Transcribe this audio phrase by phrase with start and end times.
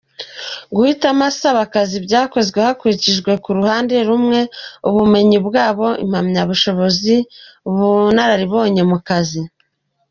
[0.75, 4.39] Guhitamo abasaba akazi byakozwe hakurikijwe ku ruhande rumwe,
[4.87, 7.15] ubumenyi bwabo, impamyabushobozi,
[7.69, 9.41] ubunararibonye mu kazi.